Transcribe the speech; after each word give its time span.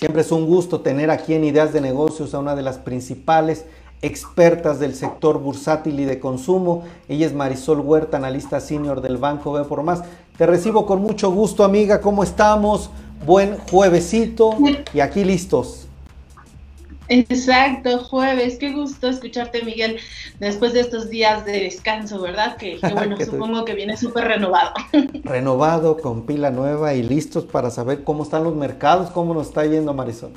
Siempre 0.00 0.22
es 0.22 0.32
un 0.32 0.46
gusto 0.46 0.80
tener 0.80 1.10
aquí 1.10 1.34
en 1.34 1.44
Ideas 1.44 1.74
de 1.74 1.82
Negocios 1.82 2.32
a 2.32 2.38
una 2.38 2.56
de 2.56 2.62
las 2.62 2.78
principales 2.78 3.66
expertas 4.00 4.80
del 4.80 4.94
sector 4.94 5.38
bursátil 5.38 6.00
y 6.00 6.06
de 6.06 6.18
consumo. 6.18 6.84
Ella 7.06 7.26
es 7.26 7.34
Marisol 7.34 7.80
Huerta, 7.80 8.16
analista 8.16 8.60
senior 8.60 9.02
del 9.02 9.18
Banco 9.18 9.52
B 9.52 9.64
por 9.64 9.82
Más. 9.82 10.02
Te 10.38 10.46
recibo 10.46 10.86
con 10.86 11.02
mucho 11.02 11.30
gusto, 11.30 11.64
amiga. 11.64 12.00
¿Cómo 12.00 12.22
estamos? 12.22 12.88
Buen 13.26 13.58
juevesito 13.58 14.56
y 14.94 15.00
aquí 15.00 15.22
listos. 15.22 15.89
Exacto, 17.10 18.04
jueves. 18.04 18.56
Qué 18.56 18.72
gusto 18.72 19.08
escucharte, 19.08 19.64
Miguel, 19.64 19.98
después 20.38 20.72
de 20.72 20.80
estos 20.80 21.10
días 21.10 21.44
de 21.44 21.64
descanso, 21.64 22.20
¿verdad? 22.20 22.56
Que, 22.56 22.78
bueno, 22.94 23.16
supongo 23.24 23.64
que 23.64 23.74
viene 23.74 23.96
súper 23.96 24.28
renovado. 24.28 24.72
renovado, 25.24 25.98
con 25.98 26.24
pila 26.24 26.50
nueva 26.52 26.94
y 26.94 27.02
listos 27.02 27.44
para 27.44 27.70
saber 27.70 28.04
cómo 28.04 28.22
están 28.22 28.44
los 28.44 28.54
mercados, 28.54 29.10
cómo 29.10 29.34
nos 29.34 29.48
está 29.48 29.66
yendo, 29.66 29.92
Marisol. 29.92 30.32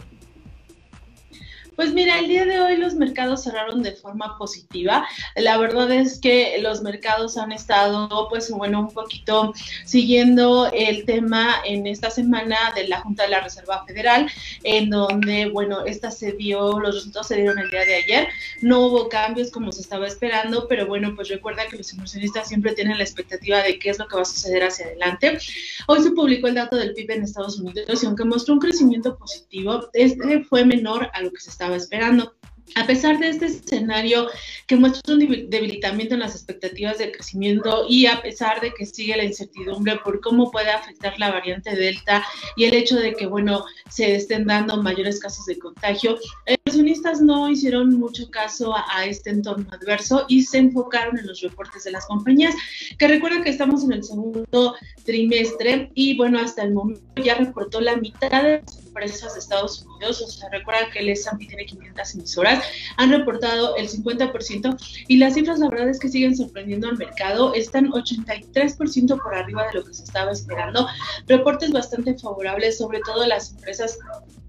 Pues 1.75 1.91
mira, 1.91 2.19
el 2.19 2.27
día 2.27 2.45
de 2.45 2.59
hoy 2.59 2.77
los 2.77 2.93
mercados 2.93 3.43
cerraron 3.43 3.81
de 3.81 3.93
forma 3.93 4.37
positiva. 4.37 5.07
La 5.35 5.57
verdad 5.57 5.91
es 5.91 6.19
que 6.19 6.57
los 6.59 6.83
mercados 6.83 7.35
han 7.35 7.51
estado, 7.51 8.27
pues 8.29 8.51
bueno, 8.51 8.81
un 8.81 8.91
poquito 8.91 9.53
siguiendo 9.83 10.69
el 10.71 11.05
tema 11.05 11.55
en 11.65 11.87
esta 11.87 12.11
semana 12.11 12.57
de 12.75 12.87
la 12.87 13.01
Junta 13.01 13.23
de 13.23 13.29
la 13.29 13.41
Reserva 13.41 13.83
Federal, 13.87 14.29
en 14.63 14.91
donde, 14.91 15.49
bueno, 15.49 15.83
esta 15.85 16.11
se 16.11 16.33
dio, 16.33 16.79
los 16.79 16.95
resultados 16.95 17.27
se 17.27 17.37
dieron 17.37 17.57
el 17.57 17.71
día 17.71 17.85
de 17.85 17.95
ayer. 17.95 18.27
No 18.61 18.81
hubo 18.81 19.09
cambios 19.09 19.49
como 19.49 19.71
se 19.71 19.81
estaba 19.81 20.05
esperando, 20.05 20.67
pero 20.67 20.85
bueno, 20.85 21.15
pues 21.15 21.29
recuerda 21.29 21.67
que 21.67 21.77
los 21.77 21.91
inversionistas 21.91 22.49
siempre 22.49 22.73
tienen 22.73 22.99
la 22.99 23.03
expectativa 23.03 23.63
de 23.63 23.79
qué 23.79 23.89
es 23.89 23.97
lo 23.97 24.07
que 24.07 24.15
va 24.15 24.21
a 24.21 24.25
suceder 24.25 24.63
hacia 24.63 24.85
adelante. 24.85 25.39
Hoy 25.87 26.03
se 26.03 26.11
publicó 26.11 26.47
el 26.47 26.55
dato 26.55 26.75
del 26.75 26.93
PIB 26.93 27.11
en 27.11 27.23
Estados 27.23 27.59
Unidos 27.59 28.03
y 28.03 28.05
aunque 28.05 28.25
mostró 28.25 28.53
un 28.53 28.59
crecimiento 28.59 29.17
positivo, 29.17 29.89
este 29.93 30.43
fue 30.43 30.65
menor 30.65 31.09
a 31.13 31.21
lo 31.21 31.31
que 31.31 31.39
se 31.39 31.49
estaba 31.49 31.62
estaba 31.63 31.77
esperando. 31.77 32.33
A 32.75 32.87
pesar 32.87 33.19
de 33.19 33.29
este 33.29 33.45
escenario 33.45 34.27
que 34.67 34.75
muestra 34.75 35.13
un 35.13 35.19
debilitamiento 35.19 36.15
en 36.15 36.21
las 36.21 36.33
expectativas 36.33 36.97
de 36.97 37.11
crecimiento 37.11 37.85
y 37.87 38.07
a 38.07 38.21
pesar 38.21 38.61
de 38.61 38.73
que 38.73 38.85
sigue 38.85 39.15
la 39.15 39.25
incertidumbre 39.25 39.97
por 39.97 40.21
cómo 40.21 40.49
puede 40.49 40.71
afectar 40.71 41.13
la 41.19 41.31
variante 41.31 41.75
Delta 41.75 42.25
y 42.55 42.63
el 42.63 42.73
hecho 42.73 42.95
de 42.95 43.13
que, 43.13 43.27
bueno, 43.27 43.63
se 43.89 44.15
estén 44.15 44.47
dando 44.47 44.81
mayores 44.81 45.19
casos 45.19 45.45
de 45.45 45.59
contagio, 45.59 46.15
los 46.15 46.57
inversionistas 46.57 47.21
no 47.21 47.49
hicieron 47.49 47.99
mucho 47.99 48.29
caso 48.31 48.73
a, 48.75 49.05
este 49.05 49.29
entorno 49.29 49.67
adverso 49.71 50.25
y 50.27 50.43
se 50.43 50.57
enfocaron 50.57 51.19
en 51.19 51.27
los 51.27 51.41
reportes 51.41 51.83
de 51.83 51.91
las 51.91 52.05
compañías, 52.07 52.55
que 52.97 53.07
recuerden 53.07 53.43
que 53.43 53.51
estamos 53.51 53.83
en 53.83 53.93
el 53.93 54.03
segundo 54.03 54.75
trimestre 55.05 55.91
y, 55.93 56.17
bueno, 56.17 56.39
hasta 56.39 56.63
el 56.63 56.73
momento 56.73 57.21
ya 57.21 57.35
reportó 57.35 57.81
la 57.81 57.97
mitad 57.97 58.41
de 58.41 58.61
las 58.65 58.82
empresas 58.93 59.33
de 59.33 59.39
Estados 59.39 59.81
Unidos, 59.81 60.21
o 60.21 60.27
sea, 60.27 60.49
recuerda 60.49 60.89
que 60.91 60.99
el 60.99 61.09
S&P 61.09 61.47
tiene 61.47 61.65
500 61.65 62.15
emisoras, 62.15 62.63
han 62.97 63.11
reportado 63.11 63.75
el 63.75 63.89
50% 63.89 64.77
y 65.07 65.17
las 65.17 65.33
cifras 65.33 65.59
la 65.59 65.69
verdad 65.69 65.89
es 65.89 65.99
que 65.99 66.09
siguen 66.09 66.35
sorprendiendo 66.35 66.87
al 66.87 66.97
mercado, 66.97 67.53
están 67.53 67.89
83% 67.89 69.21
por 69.21 69.35
arriba 69.35 69.67
de 69.67 69.79
lo 69.79 69.83
que 69.83 69.93
se 69.93 70.03
estaba 70.03 70.31
esperando, 70.31 70.87
reportes 71.27 71.71
bastante 71.71 72.17
favorables, 72.17 72.77
sobre 72.77 72.99
todo 72.99 73.25
las 73.25 73.51
empresas 73.51 73.97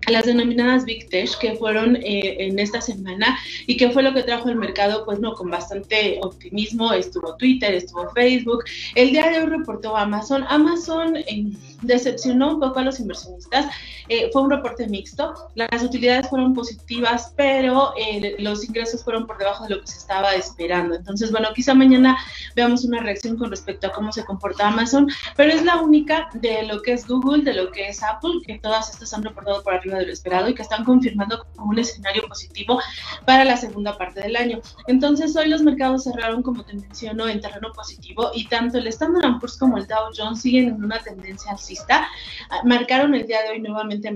las 0.08 0.27
denominadas 0.27 0.84
Big 0.84 1.08
Tech 1.08 1.38
que 1.38 1.55
fueron 1.56 1.97
eh, 1.97 2.36
en 2.38 2.58
esta 2.58 2.80
semana 2.80 3.38
y 3.66 3.77
que 3.77 3.91
fue 3.91 4.02
lo 4.02 4.12
que 4.12 4.22
trajo 4.22 4.48
el 4.48 4.56
mercado, 4.56 5.05
pues 5.05 5.20
no, 5.20 5.34
con 5.34 5.50
bastante 5.50 6.19
optimismo, 6.22 6.92
estuvo 6.92 7.36
Twitter, 7.36 7.74
estuvo 7.74 8.11
Facebook. 8.11 8.64
El 8.94 9.11
día 9.11 9.30
de 9.30 9.41
hoy 9.41 9.46
reportó 9.46 9.96
Amazon. 9.96 10.44
Amazon 10.48 11.16
eh, 11.16 11.52
decepcionó 11.83 12.55
un 12.55 12.61
poco 12.61 12.80
a 12.80 12.84
los 12.84 13.00
inversionistas, 13.00 13.66
eh, 14.08 14.30
fue 14.33 14.42
un 14.42 14.50
reporte 14.50 14.86
mixto, 14.86 15.34
las 15.55 15.83
utilidades 15.83 16.28
fueron 16.28 16.55
positivas, 16.55 17.33
pero 17.36 17.94
los 18.39 18.64
ingresos 18.64 19.02
fueron 19.02 19.27
por 19.27 19.39
debajo 19.39 19.64
de 19.64 19.70
lo 19.70 19.80
que 19.80 19.86
se 19.86 19.98
estaba 19.98 20.34
esperando. 20.34 20.95
Entonces, 20.95 21.30
bueno, 21.30 21.48
quizá 21.55 21.74
mañana 21.74 22.17
veamos 22.55 22.84
una 22.84 23.00
reacción 23.00 23.36
con 23.36 23.50
respecto 23.50 23.86
a 23.86 23.92
cómo 23.92 24.12
se 24.12 24.24
comporta 24.24 24.68
Amazon, 24.68 25.08
pero 25.36 25.52
es 25.52 25.64
la 25.64 25.77
única 25.77 26.29
de 26.34 26.64
lo 26.64 26.83
que 26.83 26.92
es 26.92 27.06
Google, 27.06 27.45
de 27.45 27.55
lo 27.55 27.70
que 27.70 27.89
es 27.89 28.02
Apple, 28.02 28.33
que 28.46 28.58
todas 28.58 28.90
estas 28.90 29.12
han 29.14 29.23
reportado 29.23 29.62
por 29.62 29.74
arriba 29.74 29.93
de 29.98 30.06
lo 30.06 30.12
esperado 30.12 30.48
y 30.48 30.55
que 30.55 30.62
están 30.62 30.84
confirmando 30.84 31.46
como 31.55 31.70
un 31.70 31.78
escenario 31.78 32.22
positivo 32.28 32.80
para 33.27 33.44
la 33.44 33.56
segunda 33.56 33.96
parte 33.96 34.20
del 34.20 34.36
año. 34.36 34.60
Entonces, 34.86 35.34
hoy 35.36 35.48
los 35.48 35.62
mercados 35.62 36.05
cerraron, 36.05 36.42
como 36.42 36.64
te 36.64 36.74
menciono, 36.74 37.28
en 37.28 37.40
terreno 37.40 37.72
positivo 37.72 38.30
y 38.34 38.46
tanto 38.48 38.78
el 38.78 38.86
Standard 38.88 39.38
Poor's 39.40 39.56
como 39.58 39.78
el 39.78 39.86
Dow 39.86 40.10
Jones 40.16 40.40
siguen 40.40 40.68
en 40.68 40.84
una 40.84 40.98
tendencia 41.02 41.52
alcista. 41.52 42.06
Ah, 42.50 42.60
marcaron 42.64 43.14
el 43.14 43.27
día 43.27 43.42
de 43.42 43.50
hoy 43.50 43.60
nuevamente 43.60 44.12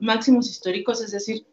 máximos 0.00 0.48
históricos, 0.48 1.00
es 1.02 1.12
decir, 1.12 1.46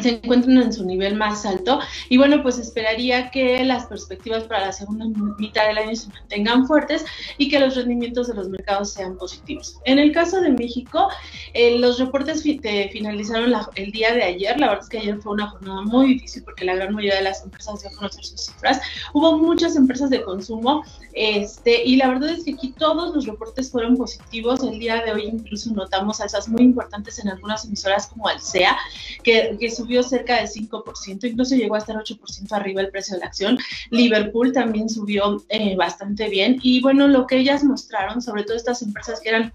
se 0.00 0.08
encuentran 0.10 0.58
en 0.58 0.72
su 0.72 0.84
nivel 0.84 1.16
más 1.16 1.44
alto. 1.44 1.80
Y 2.08 2.16
bueno 2.16 2.42
pues 2.42 2.58
esperaría 2.58 3.30
que 3.30 3.64
las 3.64 3.86
perspectivas 3.86 4.44
para 4.44 4.66
la 4.66 4.72
segunda 4.72 5.06
mitad 5.38 5.66
del 5.66 5.78
año 5.78 5.96
se 5.96 6.08
mantengan 6.08 6.66
fuertes 6.66 7.04
y 7.38 7.48
que 7.48 7.58
los 7.58 7.76
rendimientos 7.76 8.28
de 8.28 8.34
los 8.34 8.48
mercados 8.48 8.92
sean 8.92 9.16
positivos. 9.16 9.78
En 9.84 9.98
el 9.98 10.12
caso 10.12 10.40
de 10.40 10.50
México, 10.50 11.08
eh, 11.54 11.78
los 11.78 11.98
reportes 11.98 12.42
finalizaron 12.42 13.52
el 13.74 13.92
día 13.92 14.14
de 14.14 14.22
ayer, 14.22 14.58
la 14.58 14.68
verdad 14.68 14.84
es 14.84 14.88
que 14.88 14.98
ayer 14.98 15.18
fue 15.20 15.32
una 15.32 15.48
jornada 15.48 15.82
muy 15.82 16.14
difícil 16.14 16.42
porque 16.44 16.64
la 16.64 16.74
gran 16.74 16.94
mayoría 16.94 17.16
de 17.16 17.22
las 17.22 17.42
empresas 17.42 17.80
dio 17.80 17.90
a 17.90 17.94
conocer 17.94 18.24
sus 18.24 18.46
cifras, 18.46 18.80
hubo 19.12 19.38
muchas 19.38 19.76
empresas 19.76 20.10
de 20.10 20.22
consumo 20.22 20.84
este, 21.12 21.84
y 21.84 21.96
la 21.96 22.08
verdad 22.08 22.30
es 22.30 22.44
que 22.44 22.54
aquí 22.54 22.72
todos 22.78 23.14
los 23.14 23.26
reportes 23.26 23.70
fueron 23.70 23.96
positivos, 23.96 24.62
el 24.62 24.78
día 24.78 25.02
de 25.02 25.12
hoy 25.12 25.24
incluso 25.26 25.72
notamos 25.72 26.20
alzas 26.20 26.48
muy 26.48 26.62
importantes 26.62 27.18
en 27.18 27.28
algunas 27.28 27.64
emisoras 27.64 28.06
como 28.06 28.28
Alsea, 28.28 28.76
que, 29.22 29.56
que 29.58 29.70
subió 29.80 30.02
cerca 30.02 30.36
del 30.36 30.48
5%, 30.48 31.30
incluso 31.30 31.54
llegó 31.54 31.74
a 31.74 31.78
estar 31.78 31.96
8% 31.96 32.52
arriba 32.52 32.80
el 32.82 32.90
precio 32.90 33.14
de 33.14 33.20
la 33.20 33.26
acción. 33.26 33.58
Liverpool 33.90 34.52
también 34.52 34.88
subió 34.88 35.42
eh, 35.48 35.76
bastante 35.76 36.28
bien 36.28 36.58
y 36.62 36.80
bueno, 36.80 37.08
lo 37.08 37.26
que 37.26 37.38
ellas 37.38 37.64
mostraron, 37.64 38.20
sobre 38.20 38.44
todo 38.44 38.56
estas 38.56 38.82
empresas 38.82 39.20
que 39.20 39.30
eran 39.30 39.52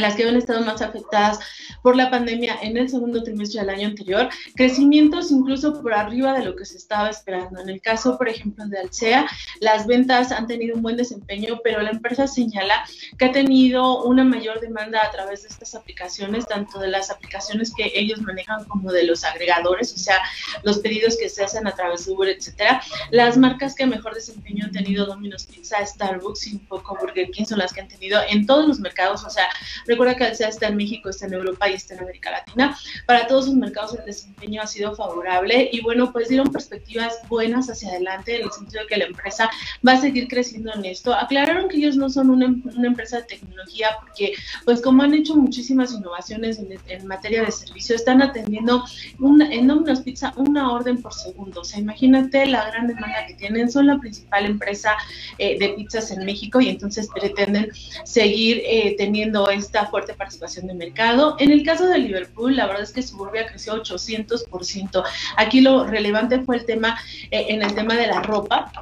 las 0.00 0.14
que 0.14 0.22
habían 0.22 0.38
estado 0.38 0.60
más 0.64 0.80
afectadas 0.82 1.38
por 1.82 1.96
la 1.96 2.10
pandemia 2.10 2.58
en 2.62 2.76
el 2.76 2.88
segundo 2.88 3.22
trimestre 3.22 3.60
del 3.60 3.70
año 3.70 3.88
anterior, 3.88 4.28
crecimientos 4.54 5.30
incluso 5.30 5.80
por 5.80 5.94
arriba 5.94 6.34
de 6.34 6.44
lo 6.44 6.56
que 6.56 6.64
se 6.64 6.76
estaba 6.76 7.10
esperando. 7.10 7.60
En 7.60 7.68
el 7.68 7.80
caso, 7.80 8.16
por 8.18 8.28
ejemplo, 8.28 8.66
de 8.66 8.78
Alsea, 8.78 9.28
las 9.60 9.86
ventas 9.86 10.32
han 10.32 10.46
tenido 10.46 10.76
un 10.76 10.82
buen 10.82 10.96
desempeño, 10.96 11.60
pero 11.62 11.80
la 11.80 11.90
empresa 11.90 12.26
señala 12.26 12.84
que 13.18 13.26
ha 13.26 13.32
tenido 13.32 14.04
una 14.04 14.24
mayor 14.24 14.60
demanda 14.60 15.02
a 15.04 15.10
través 15.10 15.42
de 15.42 15.48
estas 15.48 15.74
aplicaciones, 15.74 16.46
tanto 16.46 16.78
de 16.78 16.88
las 16.88 17.10
aplicaciones 17.10 17.72
que 17.76 17.92
ellos 17.94 18.20
manejan 18.22 18.64
como 18.64 18.92
de 18.92 19.04
los 19.04 19.24
agregadores, 19.24 19.92
o 19.94 19.98
sea, 19.98 20.18
los 20.62 20.78
pedidos 20.78 21.16
que 21.16 21.28
se 21.28 21.44
hacen 21.44 21.66
a 21.66 21.74
través 21.74 22.06
de 22.06 22.12
Uber, 22.12 22.28
etcétera. 22.28 22.82
Las 23.10 23.36
marcas 23.36 23.74
que 23.74 23.86
mejor 23.86 24.14
desempeño 24.14 24.66
han 24.66 24.72
tenido 24.72 25.06
Domino's 25.06 25.46
Pizza, 25.46 25.84
Starbucks 25.84 26.46
y 26.48 26.52
un 26.54 26.66
poco 26.66 26.96
Burger 27.00 27.30
King 27.30 27.44
son 27.44 27.58
las 27.58 27.72
que 27.72 27.80
han 27.80 27.88
tenido 27.88 28.20
en 28.28 28.46
todos 28.46 28.66
los 28.66 28.80
mercados, 28.80 29.24
o 29.24 29.30
sea, 29.30 29.48
Recuerda 29.86 30.16
que 30.16 30.24
Alsea 30.24 30.48
está 30.48 30.68
en 30.68 30.76
México, 30.76 31.08
está 31.08 31.26
en 31.26 31.34
Europa 31.34 31.68
y 31.68 31.74
está 31.74 31.94
en 31.94 32.00
América 32.00 32.30
Latina. 32.30 32.76
Para 33.06 33.26
todos 33.26 33.46
sus 33.46 33.54
mercados 33.54 33.94
el 33.98 34.04
desempeño 34.04 34.62
ha 34.62 34.66
sido 34.66 34.94
favorable 34.94 35.68
y 35.72 35.80
bueno, 35.80 36.12
pues 36.12 36.28
dieron 36.28 36.50
perspectivas 36.52 37.18
buenas 37.28 37.68
hacia 37.68 37.90
adelante 37.90 38.36
en 38.36 38.42
el 38.44 38.52
sentido 38.52 38.82
de 38.82 38.88
que 38.88 38.96
la 38.96 39.04
empresa 39.04 39.50
va 39.86 39.92
a 39.92 40.00
seguir 40.00 40.28
creciendo 40.28 40.72
en 40.74 40.84
esto. 40.84 41.14
Aclararon 41.14 41.68
que 41.68 41.76
ellos 41.76 41.96
no 41.96 42.08
son 42.08 42.30
una, 42.30 42.46
empresa 42.86 43.18
de 43.18 43.24
tecnología 43.24 43.90
porque 44.00 44.32
pues 44.64 44.80
como 44.80 45.02
han 45.02 45.14
hecho 45.14 45.36
muchísimas 45.36 45.92
innovaciones 45.92 46.60
en, 46.86 47.06
materia 47.06 47.42
de 47.42 47.52
servicio, 47.52 47.96
están 47.96 48.22
atendiendo 48.22 48.84
una, 49.18 49.50
en 49.52 49.66
Domino's 49.66 50.00
Pizza 50.00 50.32
una 50.36 50.72
orden 50.72 51.00
por 51.00 51.12
segundo. 51.12 51.60
O 51.60 51.64
sea, 51.64 51.78
imagínate 51.78 52.46
la 52.46 52.66
gran 52.70 52.86
demanda 52.86 53.26
que 53.26 53.34
tienen. 53.34 53.70
Son 53.70 53.86
la 53.86 53.98
principal 53.98 54.46
empresa 54.46 54.96
eh, 55.38 55.58
de 55.58 55.70
pizzas 55.70 56.10
en 56.10 56.24
México 56.24 56.60
y 56.60 56.68
entonces 56.68 57.08
pretenden 57.12 57.70
seguir 58.04 58.62
eh, 58.64 58.94
teniendo 58.96 59.50
esta 59.58 59.86
fuerte 59.86 60.14
participación 60.14 60.66
de 60.66 60.74
mercado. 60.74 61.36
En 61.38 61.50
el 61.50 61.64
caso 61.64 61.86
de 61.86 61.98
Liverpool, 61.98 62.56
la 62.56 62.66
verdad 62.66 62.82
es 62.82 62.92
que 62.92 63.02
Suburbia 63.02 63.46
creció 63.46 63.74
800%. 63.74 65.04
Aquí 65.36 65.60
lo 65.60 65.84
relevante 65.84 66.40
fue 66.40 66.56
el 66.56 66.64
tema, 66.64 66.98
eh, 67.30 67.46
en 67.48 67.62
el 67.62 67.74
tema 67.74 67.94
de 67.94 68.06
la 68.06 68.22
ropa, 68.22 68.72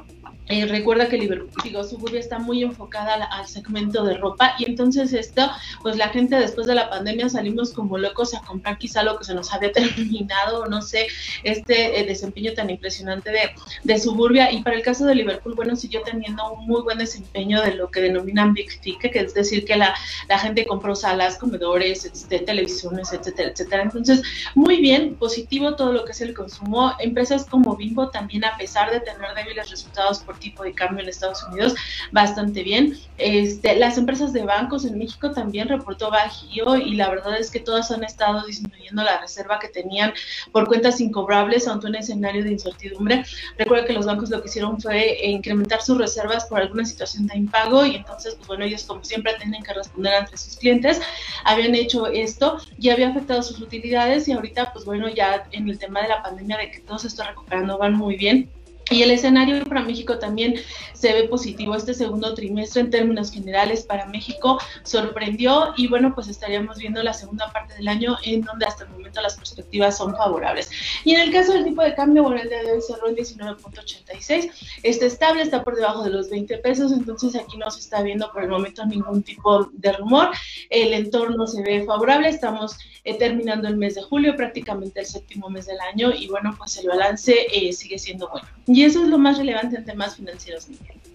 eh, 0.49 0.65
recuerda 0.65 1.09
que 1.09 1.17
Liverpool, 1.17 1.51
digo, 1.61 1.83
Suburbia 1.83 2.21
está 2.21 2.39
muy 2.39 2.63
enfocada 2.63 3.15
al, 3.25 3.47
segmento 3.47 4.05
de 4.05 4.15
ropa 4.15 4.55
y 4.57 4.65
entonces 4.65 5.11
esto, 5.11 5.49
pues 5.81 5.97
la 5.97 6.09
gente 6.09 6.37
después 6.37 6.67
de 6.67 6.75
la 6.75 6.89
pandemia 6.89 7.27
salimos 7.27 7.73
como 7.73 7.97
locos 7.97 8.33
a 8.33 8.39
comprar 8.41 8.77
quizá 8.77 9.03
lo 9.03 9.17
que 9.17 9.25
se 9.25 9.33
nos 9.33 9.53
había 9.53 9.71
terminado, 9.73 10.65
no 10.67 10.81
sé, 10.81 11.07
este 11.43 11.99
eh, 11.99 12.05
desempeño 12.05 12.53
tan 12.53 12.69
impresionante 12.69 13.31
de, 13.31 13.39
de, 13.83 13.99
Suburbia 13.99 14.51
y 14.51 14.61
para 14.61 14.77
el 14.77 14.83
caso 14.83 15.05
de 15.05 15.15
Liverpool, 15.15 15.53
bueno, 15.55 15.75
siguió 15.75 16.01
teniendo 16.03 16.53
un 16.53 16.65
muy 16.65 16.81
buen 16.81 16.97
desempeño 16.97 17.61
de 17.61 17.73
lo 17.73 17.89
que 17.89 17.99
denominan 17.99 18.53
Big 18.53 18.79
Ticket, 18.79 19.11
que 19.11 19.19
es 19.19 19.33
decir, 19.33 19.65
que 19.65 19.75
la, 19.75 19.93
la 20.29 20.39
gente 20.39 20.65
compró 20.67 20.95
salas, 20.95 21.37
comedores, 21.37 22.05
este, 22.05 22.39
televisiones, 22.39 23.11
etcétera, 23.13 23.49
etcétera. 23.49 23.83
Entonces, 23.83 24.21
muy 24.55 24.77
bien, 24.81 25.15
positivo 25.15 25.75
todo 25.75 25.93
lo 25.93 26.05
que 26.05 26.11
es 26.11 26.21
el 26.21 26.33
consumo. 26.33 26.93
Empresas 26.99 27.45
como 27.45 27.75
Bimbo 27.75 28.09
también, 28.09 28.45
a 28.45 28.55
pesar 28.57 28.91
de 28.91 28.99
tener 28.99 29.33
débiles 29.35 29.69
resultados 29.69 30.19
por 30.19 30.37
tipo 30.37 30.63
de 30.63 30.73
cambio 30.73 31.03
en 31.03 31.09
Estados 31.09 31.43
Unidos, 31.43 31.75
bastante 32.11 32.63
bien. 32.63 32.97
Este, 33.17 33.75
las 33.77 33.97
empresas 33.97 34.33
de 34.33 34.43
bancos 34.43 34.85
en 34.85 34.97
México 34.97 35.31
también 35.31 35.67
reportó 35.67 36.11
bajío 36.11 36.75
y 36.77 36.95
la 36.95 37.09
verdad 37.09 37.37
es 37.39 37.49
que 37.49 37.59
todas 37.59 37.91
han 37.91 38.03
estado 38.03 38.45
disminuyendo 38.45 39.03
la 39.03 39.19
reserva 39.19 39.59
que 39.59 39.67
tenían 39.69 40.13
por 40.51 40.67
cuentas 40.67 40.99
incobrables 41.01 41.67
ante 41.67 41.87
un 41.87 41.95
escenario 41.95 42.43
de 42.43 42.51
incertidumbre. 42.51 43.25
Recuerda 43.57 43.85
que 43.85 43.93
los 43.93 44.05
bancos 44.05 44.29
lo 44.29 44.41
que 44.41 44.49
hicieron 44.49 44.79
fue 44.79 45.17
incrementar 45.23 45.81
sus 45.81 45.97
reservas 45.97 46.45
por 46.45 46.59
alguna 46.59 46.85
situación 46.85 47.27
de 47.27 47.37
impago 47.37 47.85
y 47.85 47.95
entonces, 47.95 48.35
pues 48.35 48.47
bueno, 48.47 48.65
ellos 48.65 48.83
como 48.83 49.03
siempre 49.03 49.33
tienen 49.39 49.63
que 49.63 49.73
responder 49.73 50.13
ante 50.13 50.37
sus 50.37 50.56
clientes, 50.57 51.01
habían 51.43 51.75
hecho 51.75 52.07
esto 52.07 52.57
y 52.79 52.89
había 52.89 53.09
afectado 53.09 53.41
sus 53.41 53.59
utilidades 53.59 54.27
y 54.27 54.33
ahorita, 54.33 54.73
pues 54.73 54.85
bueno, 54.85 55.09
ya 55.09 55.47
en 55.51 55.69
el 55.69 55.79
tema 55.79 56.01
de 56.01 56.09
la 56.09 56.23
pandemia, 56.23 56.57
de 56.57 56.71
que 56.71 56.79
todo 56.79 56.99
se 56.99 57.07
está 57.07 57.27
recuperando, 57.27 57.77
van 57.77 57.95
muy 57.95 58.15
bien 58.15 58.49
y 58.89 59.01
el 59.01 59.11
escenario 59.11 59.63
para 59.65 59.81
México 59.81 60.17
también 60.17 60.55
se 60.93 61.13
ve 61.13 61.27
positivo. 61.27 61.75
Este 61.75 61.93
segundo 61.93 62.33
trimestre 62.33 62.81
en 62.81 62.89
términos 62.89 63.31
generales 63.31 63.83
para 63.83 64.05
México 64.05 64.59
sorprendió 64.83 65.73
y 65.75 65.87
bueno, 65.87 66.13
pues 66.15 66.27
estaríamos 66.27 66.77
viendo 66.77 67.03
la 67.03 67.13
segunda 67.13 67.51
parte 67.51 67.75
del 67.75 67.87
año 67.87 68.17
en 68.23 68.41
donde 68.41 68.65
hasta 68.65 68.85
el 68.85 68.91
momento 68.91 69.21
las 69.21 69.35
perspectivas 69.35 69.97
son 69.97 70.15
favorables. 70.15 70.69
Y 71.03 71.13
en 71.15 71.21
el 71.21 71.31
caso 71.31 71.53
del 71.53 71.65
tipo 71.65 71.81
de 71.83 71.93
cambio, 71.95 72.23
bueno, 72.23 72.41
el 72.41 72.49
día 72.49 72.63
de 72.63 72.71
hoy 72.71 72.81
cerró 72.81 73.09
en 73.09 73.15
19.86, 73.15 74.51
está 74.83 75.05
estable, 75.05 75.43
está 75.43 75.63
por 75.63 75.75
debajo 75.75 76.03
de 76.03 76.09
los 76.09 76.29
20 76.29 76.57
pesos, 76.59 76.91
entonces 76.91 77.35
aquí 77.35 77.57
no 77.57 77.69
se 77.69 77.79
está 77.79 78.01
viendo 78.01 78.31
por 78.31 78.43
el 78.43 78.49
momento 78.49 78.85
ningún 78.85 79.23
tipo 79.23 79.69
de 79.73 79.93
rumor. 79.93 80.29
El 80.69 80.93
entorno 80.93 81.45
se 81.47 81.61
ve 81.61 81.85
favorable, 81.85 82.29
estamos 82.29 82.77
eh, 83.03 83.17
terminando 83.17 83.67
el 83.67 83.77
mes 83.77 83.95
de 83.95 84.01
julio, 84.01 84.35
prácticamente 84.35 85.01
el 85.01 85.05
séptimo 85.05 85.49
mes 85.49 85.65
del 85.65 85.79
año 85.79 86.11
y 86.11 86.27
bueno, 86.27 86.55
pues 86.57 86.77
el 86.77 86.87
balance 86.87 87.33
eh, 87.53 87.71
sigue 87.73 87.99
siendo 87.99 88.29
bueno. 88.29 88.47
Y 88.77 88.83
eso 88.83 89.01
es 89.01 89.09
lo 89.09 89.17
más 89.17 89.39
relevante 89.39 89.75
en 89.75 89.85
temas 89.85 90.17
financieros. 90.17 90.67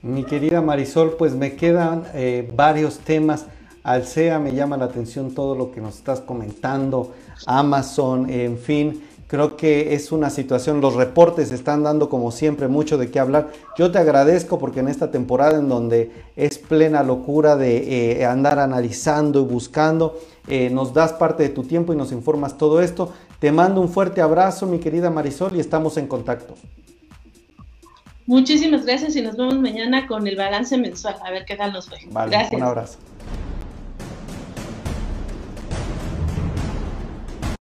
Mi 0.03 0.25
querida 0.25 0.61
Marisol, 0.61 1.15
pues 1.17 1.37
me 1.37 1.55
quedan 1.55 2.03
eh, 2.13 2.51
varios 2.57 2.99
temas. 2.99 3.47
Alcea 3.85 4.41
me 4.41 4.53
llama 4.53 4.77
la 4.77 4.87
atención 4.87 5.33
todo 5.33 5.55
lo 5.55 5.71
que 5.71 5.81
nos 5.81 5.95
estás 5.95 6.19
comentando, 6.19 7.15
Amazon, 7.47 8.29
en 8.29 8.59
fin. 8.59 9.05
Creo 9.29 9.57
que 9.57 9.95
es 9.95 10.11
una 10.11 10.29
situación, 10.29 10.81
los 10.81 10.95
reportes 10.95 11.53
están 11.53 11.85
dando 11.85 12.09
como 12.09 12.33
siempre 12.33 12.67
mucho 12.67 12.99
de 12.99 13.13
qué 13.13 13.21
hablar. 13.21 13.53
Yo 13.79 13.93
te 13.93 13.99
agradezco 13.99 14.59
porque 14.59 14.81
en 14.81 14.89
esta 14.89 15.13
temporada 15.13 15.61
en 15.61 15.69
donde 15.69 16.11
es 16.35 16.59
plena 16.59 17.05
locura 17.05 17.55
de 17.55 18.23
eh, 18.23 18.25
andar 18.25 18.59
analizando 18.59 19.41
y 19.41 19.45
buscando, 19.45 20.19
eh, 20.49 20.69
nos 20.69 20.95
das 20.95 21.13
parte 21.13 21.45
de 21.45 21.51
tu 21.51 21.63
tiempo 21.63 21.93
y 21.93 21.97
nos 21.97 22.11
informas 22.11 22.59
todo 22.59 22.83
esto. 22.83 23.13
Te 23.39 23.53
mando 23.53 23.81
un 23.81 23.89
fuerte 23.89 24.21
abrazo, 24.21 24.67
mi 24.67 24.81
querida 24.81 25.11
Marisol, 25.11 25.55
y 25.55 25.61
estamos 25.61 25.97
en 25.97 26.09
contacto. 26.09 26.57
Muchísimas 28.27 28.85
gracias 28.85 29.17
y 29.17 29.23
nos 29.23 29.37
vemos 29.37 29.59
mañana 29.59 30.07
con 30.07 30.27
el 30.27 30.37
balance 30.37 30.77
mensual. 30.77 31.17
A 31.25 31.31
ver 31.31 31.45
qué 31.45 31.57
tal 31.57 31.73
nos 31.73 31.89
fue. 31.89 31.99
Vale, 32.07 32.31
gracias. 32.31 32.53
Un 32.53 32.63
abrazo. 32.63 32.99